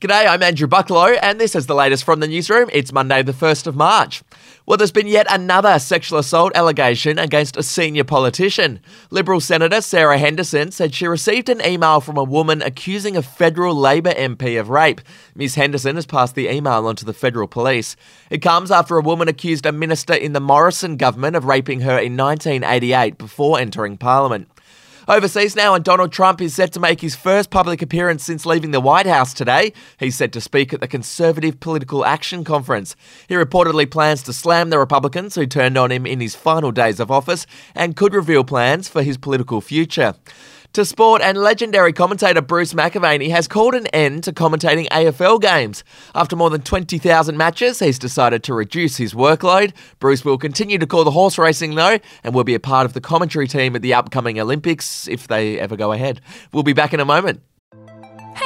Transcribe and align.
G'day, 0.00 0.28
I'm 0.28 0.44
Andrew 0.44 0.68
Bucklow, 0.68 1.18
and 1.20 1.40
this 1.40 1.56
is 1.56 1.66
the 1.66 1.74
latest 1.74 2.04
from 2.04 2.20
the 2.20 2.28
newsroom. 2.28 2.70
It's 2.72 2.92
Monday, 2.92 3.20
the 3.24 3.32
1st 3.32 3.66
of 3.66 3.74
March. 3.74 4.22
Well, 4.64 4.76
there's 4.76 4.92
been 4.92 5.08
yet 5.08 5.26
another 5.28 5.76
sexual 5.80 6.20
assault 6.20 6.52
allegation 6.54 7.18
against 7.18 7.56
a 7.56 7.64
senior 7.64 8.04
politician. 8.04 8.78
Liberal 9.10 9.40
Senator 9.40 9.80
Sarah 9.80 10.16
Henderson 10.16 10.70
said 10.70 10.94
she 10.94 11.08
received 11.08 11.48
an 11.48 11.60
email 11.66 12.00
from 12.00 12.16
a 12.16 12.22
woman 12.22 12.62
accusing 12.62 13.16
a 13.16 13.22
federal 13.22 13.74
Labor 13.74 14.12
MP 14.12 14.60
of 14.60 14.70
rape. 14.70 15.00
Ms. 15.34 15.56
Henderson 15.56 15.96
has 15.96 16.06
passed 16.06 16.36
the 16.36 16.48
email 16.48 16.86
on 16.86 16.94
to 16.94 17.04
the 17.04 17.12
federal 17.12 17.48
police. 17.48 17.96
It 18.30 18.38
comes 18.38 18.70
after 18.70 18.98
a 18.98 19.02
woman 19.02 19.26
accused 19.26 19.66
a 19.66 19.72
minister 19.72 20.14
in 20.14 20.32
the 20.32 20.38
Morrison 20.38 20.96
government 20.96 21.34
of 21.34 21.44
raping 21.44 21.80
her 21.80 21.98
in 21.98 22.16
1988 22.16 23.18
before 23.18 23.58
entering 23.58 23.96
Parliament. 23.96 24.48
Overseas 25.10 25.56
now, 25.56 25.72
and 25.72 25.82
Donald 25.82 26.12
Trump 26.12 26.42
is 26.42 26.54
set 26.54 26.70
to 26.74 26.80
make 26.80 27.00
his 27.00 27.16
first 27.16 27.48
public 27.48 27.80
appearance 27.80 28.22
since 28.22 28.44
leaving 28.44 28.72
the 28.72 28.80
White 28.80 29.06
House 29.06 29.32
today. 29.32 29.72
He's 29.98 30.16
set 30.16 30.32
to 30.32 30.40
speak 30.42 30.74
at 30.74 30.82
the 30.82 30.86
Conservative 30.86 31.60
Political 31.60 32.04
Action 32.04 32.44
Conference. 32.44 32.94
He 33.26 33.34
reportedly 33.34 33.90
plans 33.90 34.22
to 34.24 34.34
slam 34.34 34.68
the 34.68 34.78
Republicans 34.78 35.34
who 35.34 35.46
turned 35.46 35.78
on 35.78 35.90
him 35.90 36.04
in 36.04 36.20
his 36.20 36.36
final 36.36 36.72
days 36.72 37.00
of 37.00 37.10
office 37.10 37.46
and 37.74 37.96
could 37.96 38.12
reveal 38.12 38.44
plans 38.44 38.90
for 38.90 39.02
his 39.02 39.16
political 39.16 39.62
future. 39.62 40.14
To 40.74 40.84
sport, 40.84 41.22
and 41.22 41.38
legendary 41.38 41.94
commentator 41.94 42.42
Bruce 42.42 42.74
McAvaney 42.74 43.30
has 43.30 43.48
called 43.48 43.74
an 43.74 43.86
end 43.88 44.22
to 44.24 44.32
commentating 44.32 44.86
AFL 44.88 45.40
games. 45.40 45.82
After 46.14 46.36
more 46.36 46.50
than 46.50 46.60
20,000 46.60 47.36
matches, 47.36 47.78
he's 47.78 47.98
decided 47.98 48.44
to 48.44 48.54
reduce 48.54 48.98
his 48.98 49.14
workload. 49.14 49.72
Bruce 49.98 50.26
will 50.26 50.36
continue 50.36 50.78
to 50.78 50.86
call 50.86 51.04
the 51.04 51.10
horse 51.10 51.38
racing, 51.38 51.74
though, 51.74 51.98
and 52.22 52.34
will 52.34 52.44
be 52.44 52.54
a 52.54 52.60
part 52.60 52.84
of 52.84 52.92
the 52.92 53.00
commentary 53.00 53.48
team 53.48 53.74
at 53.74 53.82
the 53.82 53.94
upcoming 53.94 54.38
Olympics 54.38 55.08
if 55.08 55.26
they 55.26 55.58
ever 55.58 55.74
go 55.74 55.92
ahead. 55.92 56.20
We'll 56.52 56.62
be 56.62 56.74
back 56.74 56.92
in 56.92 57.00
a 57.00 57.04
moment. 57.04 57.40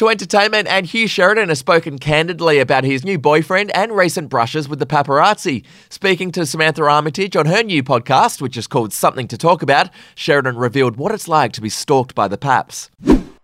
To 0.00 0.08
entertainment, 0.08 0.66
and 0.66 0.86
Hugh 0.86 1.06
Sheridan 1.06 1.50
has 1.50 1.58
spoken 1.58 1.98
candidly 1.98 2.58
about 2.58 2.84
his 2.84 3.04
new 3.04 3.18
boyfriend 3.18 3.70
and 3.76 3.92
recent 3.92 4.30
brushes 4.30 4.66
with 4.66 4.78
the 4.78 4.86
paparazzi. 4.86 5.62
Speaking 5.90 6.32
to 6.32 6.46
Samantha 6.46 6.84
Armitage 6.84 7.36
on 7.36 7.44
her 7.44 7.62
new 7.62 7.82
podcast, 7.82 8.40
which 8.40 8.56
is 8.56 8.66
called 8.66 8.94
Something 8.94 9.28
to 9.28 9.36
Talk 9.36 9.60
About, 9.60 9.90
Sheridan 10.14 10.56
revealed 10.56 10.96
what 10.96 11.12
it's 11.12 11.28
like 11.28 11.52
to 11.52 11.60
be 11.60 11.68
stalked 11.68 12.14
by 12.14 12.28
the 12.28 12.38
paps. 12.38 12.88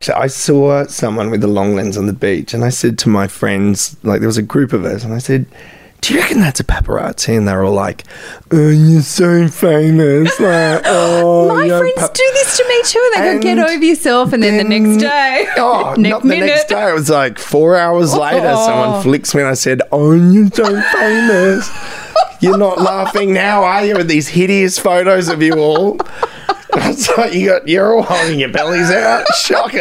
So 0.00 0.14
I 0.14 0.28
saw 0.28 0.86
someone 0.86 1.32
with 1.32 1.42
a 1.42 1.48
long 1.48 1.74
lens 1.74 1.96
on 1.96 2.06
the 2.06 2.12
beach, 2.12 2.54
and 2.54 2.62
I 2.62 2.68
said 2.68 2.98
to 2.98 3.08
my 3.08 3.26
friends, 3.26 3.96
like 4.04 4.20
there 4.20 4.28
was 4.28 4.38
a 4.38 4.42
group 4.42 4.72
of 4.72 4.84
us, 4.84 5.02
and 5.02 5.12
I 5.12 5.18
said, 5.18 5.46
"Do 6.04 6.12
you 6.12 6.20
reckon 6.20 6.40
that's 6.40 6.60
a 6.60 6.64
paparazzi?" 6.64 7.34
And 7.34 7.48
they 7.48 7.54
were 7.54 7.64
all 7.64 7.72
like, 7.72 8.04
"Oh, 8.50 8.68
you're 8.68 9.00
so 9.00 9.48
famous!" 9.48 10.38
Like, 10.40 10.82
oh, 10.84 11.48
My 11.48 11.66
friends 11.66 11.94
pap-" 11.96 12.12
do 12.12 12.30
this 12.34 12.58
to 12.58 12.68
me 12.68 12.82
too. 12.84 13.12
And 13.16 13.24
they 13.24 13.34
go, 13.36 13.42
get 13.42 13.58
over 13.58 13.84
yourself, 13.84 14.34
and 14.34 14.42
then, 14.42 14.58
the 14.58 14.64
next 14.64 15.00
day, 15.00 15.46
Oh, 15.56 15.94
next 15.96 15.98
not 16.10 16.22
the 16.22 16.28
minute. 16.28 16.46
next 16.46 16.68
day. 16.68 16.90
It 16.90 16.94
was 16.94 17.08
like 17.08 17.38
four 17.38 17.76
hours 17.76 18.12
oh. 18.12 18.20
later. 18.20 18.50
Oh. 18.50 18.66
Someone 18.66 19.02
flicks 19.02 19.34
me, 19.34 19.40
and 19.40 19.48
I 19.48 19.54
said, 19.54 19.80
"Oh, 19.90 20.12
you're 20.12 20.50
so 20.50 20.80
famous." 20.92 21.70
You're 22.40 22.58
not 22.58 22.78
laughing 22.78 23.32
now, 23.32 23.64
are 23.64 23.86
you? 23.86 23.96
With 23.96 24.08
these 24.08 24.28
hideous 24.28 24.78
photos 24.78 25.28
of 25.28 25.40
you 25.40 25.54
all. 25.54 25.98
It's 26.76 27.08
like 27.16 27.32
you 27.32 27.48
got 27.48 27.66
you're 27.66 27.96
all 27.96 28.02
holding 28.02 28.40
your 28.40 28.50
bellies 28.50 28.90
out. 28.90 29.24
Shocking. 29.36 29.80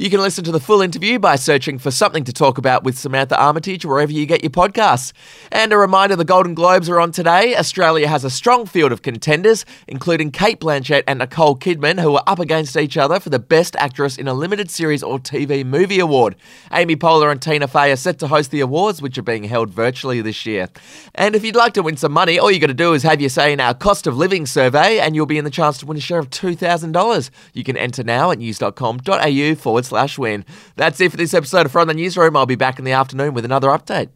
You 0.00 0.08
can 0.08 0.22
listen 0.22 0.44
to 0.44 0.50
the 0.50 0.60
full 0.60 0.80
interview 0.80 1.18
by 1.18 1.36
searching 1.36 1.78
for 1.78 1.90
something 1.90 2.24
to 2.24 2.32
talk 2.32 2.56
about 2.56 2.84
with 2.84 2.96
Samantha 2.96 3.38
Armitage 3.38 3.84
wherever 3.84 4.10
you 4.10 4.24
get 4.24 4.42
your 4.42 4.48
podcasts. 4.48 5.12
And 5.52 5.74
a 5.74 5.76
reminder 5.76 6.16
the 6.16 6.24
Golden 6.24 6.54
Globes 6.54 6.88
are 6.88 6.98
on 6.98 7.12
today. 7.12 7.54
Australia 7.54 8.08
has 8.08 8.24
a 8.24 8.30
strong 8.30 8.64
field 8.64 8.92
of 8.92 9.02
contenders, 9.02 9.66
including 9.86 10.30
Cate 10.30 10.58
Blanchett 10.58 11.04
and 11.06 11.18
Nicole 11.18 11.54
Kidman, 11.54 12.00
who 12.00 12.14
are 12.14 12.22
up 12.26 12.38
against 12.38 12.78
each 12.78 12.96
other 12.96 13.20
for 13.20 13.28
the 13.28 13.38
Best 13.38 13.76
Actress 13.76 14.16
in 14.16 14.26
a 14.26 14.32
Limited 14.32 14.70
Series 14.70 15.02
or 15.02 15.18
TV 15.18 15.66
Movie 15.66 16.00
Award. 16.00 16.34
Amy 16.72 16.96
Poehler 16.96 17.30
and 17.30 17.42
Tina 17.42 17.68
Fey 17.68 17.92
are 17.92 17.96
set 17.96 18.18
to 18.20 18.28
host 18.28 18.52
the 18.52 18.60
awards, 18.60 19.02
which 19.02 19.18
are 19.18 19.22
being 19.22 19.44
held 19.44 19.68
virtually 19.68 20.22
this 20.22 20.46
year. 20.46 20.70
And 21.14 21.36
if 21.36 21.44
you'd 21.44 21.56
like 21.56 21.74
to 21.74 21.82
win 21.82 21.98
some 21.98 22.12
money, 22.12 22.38
all 22.38 22.50
you've 22.50 22.62
got 22.62 22.68
to 22.68 22.74
do 22.74 22.94
is 22.94 23.02
have 23.02 23.20
your 23.20 23.28
say 23.28 23.52
in 23.52 23.60
our 23.60 23.74
cost 23.74 24.06
of 24.06 24.16
living 24.16 24.46
survey, 24.46 24.98
and 24.98 25.14
you'll 25.14 25.26
be 25.26 25.36
in 25.36 25.44
the 25.44 25.50
chance 25.50 25.76
to 25.76 25.84
win 25.84 25.98
a 25.98 26.00
share 26.00 26.20
of 26.20 26.30
$2,000. 26.30 27.30
You 27.52 27.64
can 27.64 27.76
enter 27.76 28.02
now 28.02 28.30
at 28.30 28.38
news.com.au 28.38 29.54
forward 29.56 29.89
slash 29.90 30.16
win. 30.18 30.44
That's 30.76 31.00
it 31.00 31.10
for 31.10 31.16
this 31.16 31.34
episode 31.34 31.66
of 31.66 31.72
From 31.72 31.88
the 31.88 31.94
Newsroom. 31.94 32.36
I'll 32.36 32.46
be 32.46 32.54
back 32.54 32.78
in 32.78 32.84
the 32.84 32.92
afternoon 32.92 33.34
with 33.34 33.44
another 33.44 33.68
update. 33.68 34.08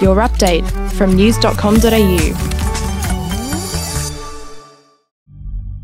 Your 0.00 0.16
update 0.16 0.64
from 0.92 1.14
news.com.au. 1.14 2.57